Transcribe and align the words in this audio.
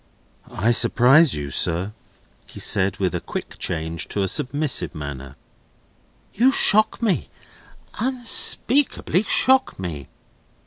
"I 0.49 0.71
surprise 0.71 1.35
you, 1.35 1.51
sir?" 1.51 1.93
he 2.47 2.59
said, 2.59 2.97
with 2.97 3.13
a 3.13 3.21
quick 3.21 3.59
change 3.59 4.07
to 4.07 4.23
a 4.23 4.27
submissive 4.27 4.95
manner. 4.95 5.35
"You 6.33 6.51
shock 6.51 7.03
me; 7.03 7.29
unspeakably 7.99 9.21
shock 9.21 9.77
me." 9.79 10.07